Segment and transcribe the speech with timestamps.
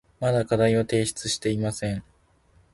[0.19, 2.03] まだ課題を提出していません。